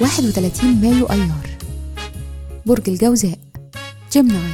31 0.00 0.80
مايو 0.80 1.06
أيار. 1.06 1.48
برج 2.66 2.88
الجوزاء 2.90 3.38
جيمناي 4.12 4.52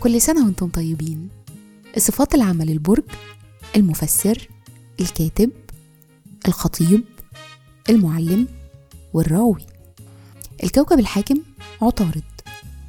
كل 0.00 0.20
سنة 0.20 0.44
وأنتم 0.44 0.68
طيبين. 0.68 1.28
صفات 1.98 2.34
العمل 2.34 2.70
البرج 2.70 3.04
المفسر 3.76 4.48
الكاتب 5.00 5.50
الخطيب 6.48 7.04
المعلم 7.90 8.48
والراوي. 9.14 9.66
الكوكب 10.64 10.98
الحاكم 10.98 11.42
عطارد. 11.82 12.22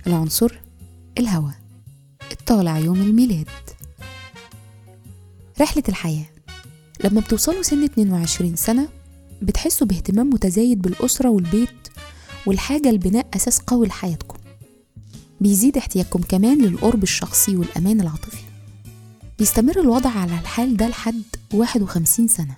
العنصر 0.08 0.60
الهواء. 1.18 1.56
الطالع 2.32 2.78
يوم 2.78 3.02
الميلاد. 3.02 3.50
رحلة 5.62 5.84
الحياة. 5.90 6.26
لما 7.04 7.22
بتوصلوا 7.22 7.62
سن 7.62 7.84
22 7.84 8.56
سنة 8.56 8.88
بتحسوا 9.42 9.88
باهتمام 9.88 10.30
متزايد 10.30 10.82
بالأسرة 10.82 11.30
والبيت 11.30 11.70
والحاجة 12.46 12.92
لبناء 12.92 13.28
أساس 13.36 13.60
قوي 13.60 13.88
لحياتكم. 13.88 14.38
بيزيد 15.42 15.78
احتياجكم 15.78 16.22
كمان 16.22 16.62
للقرب 16.62 17.04
الشخصي 17.04 17.56
والأمان 17.56 18.02
العاطفي. 18.02 18.38
بيستمر 19.40 19.80
الوضع 19.80 20.10
على 20.10 20.40
الحال 20.40 20.78
ده 20.78 20.88
لحد 20.88 21.22
51 21.54 22.28
سنة. 22.28 22.56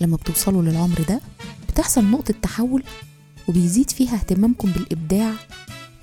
لما 0.00 0.16
بتوصلوا 0.16 0.62
للعمر 0.62 1.02
ده 1.08 1.20
بتحصل 1.68 2.04
نقطة 2.04 2.34
تحول 2.42 2.82
وبيزيد 3.48 3.90
فيها 3.90 4.14
اهتمامكم 4.14 4.70
بالإبداع 4.72 5.32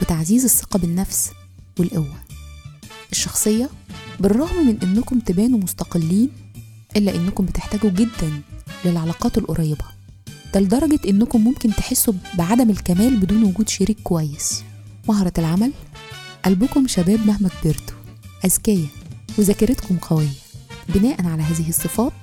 وتعزيز 0.01 0.43
الثقة 0.43 0.79
بالنفس 0.79 1.31
والقوة. 1.79 2.15
الشخصية 3.11 3.69
بالرغم 4.19 4.67
من 4.67 4.77
إنكم 4.83 5.19
تبانوا 5.19 5.59
مستقلين 5.59 6.29
إلا 6.95 7.15
إنكم 7.15 7.45
بتحتاجوا 7.45 7.89
جدا 7.89 8.41
للعلاقات 8.85 9.37
القريبة. 9.37 9.94
لدرجة 10.59 10.99
إنكم 11.07 11.43
ممكن 11.43 11.69
تحسوا 11.69 12.13
بعدم 12.37 12.69
الكمال 12.69 13.17
بدون 13.17 13.43
وجود 13.43 13.69
شريك 13.69 13.97
كويس. 14.03 14.63
مهرة 15.07 15.33
العمل 15.37 15.71
قلبكم 16.45 16.87
شباب 16.87 17.19
مهما 17.27 17.49
كبرتوا. 17.49 17.97
أذكياء 18.45 18.87
وذاكرتكم 19.37 19.97
قوية. 19.97 20.27
بناء 20.89 21.25
على 21.25 21.43
هذه 21.43 21.69
الصفات 21.69 22.13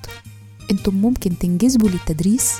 أنتم 0.71 0.95
ممكن 0.95 1.39
تنجذبوا 1.39 1.89
للتدريس 1.89 2.53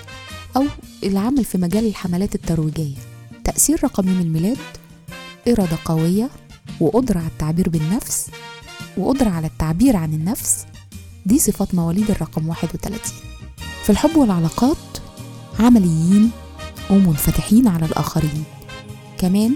أو 0.57 0.65
العمل 1.05 1.45
في 1.45 1.59
مجال 1.59 1.87
الحملات 1.87 2.35
الترويجية. 2.35 2.97
تأثير 3.45 3.85
رقم 3.85 4.09
يوم 4.09 4.21
الميلاد 4.21 4.59
إرادة 5.49 5.79
قوية 5.85 6.31
وقدرة 6.81 7.19
على 7.19 7.29
التعبير 7.29 7.69
بالنفس 7.69 8.27
وقدرة 8.97 9.31
على 9.31 9.47
التعبير 9.47 9.97
عن 9.97 10.15
النفس. 10.15 10.67
دي 11.27 11.39
صفات 11.39 11.75
مواليد 11.75 12.11
الرقم 12.11 12.49
31 12.49 13.01
في 13.85 13.91
الحب 13.91 14.17
والعلاقات 14.17 14.77
عمليين 15.63 16.31
ومنفتحين 16.91 17.69
على 17.69 17.87
الآخرين. 17.87 18.45
كمان 19.19 19.55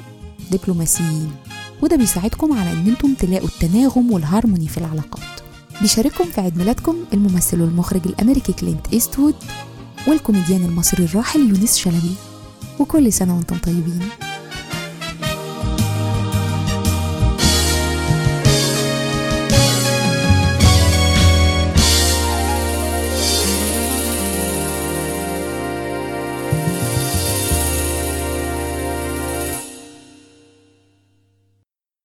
دبلوماسيين. 0.51 1.31
وده 1.83 1.97
بيساعدكم 1.97 2.53
على 2.59 2.73
إن 2.73 2.87
أنتم 2.89 3.15
تلاقوا 3.15 3.49
التناغم 3.49 4.13
والهارموني 4.13 4.69
في 4.69 4.79
العلاقات. 4.79 5.41
بيشارككم 5.81 6.25
في 6.25 6.41
عيد 6.41 6.59
ميلادكم 6.59 6.97
الممثل 7.13 7.61
والمخرج 7.61 8.01
الأمريكي 8.07 8.53
كلينت 8.53 8.87
إيستوود 8.93 9.35
والكوميديان 10.07 10.65
المصري 10.65 11.05
الراحل 11.05 11.41
يونس 11.41 11.77
شلبي. 11.77 12.15
وكل 12.79 13.13
سنة 13.13 13.37
وأنتم 13.37 13.59
طيبين. 13.59 14.09